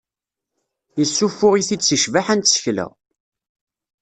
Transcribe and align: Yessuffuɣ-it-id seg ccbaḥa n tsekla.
Yessuffuɣ-it-id 0.99 1.81
seg 1.85 1.99
ccbaḥa 2.01 2.35
n 2.35 2.39
tsekla. 2.41 2.87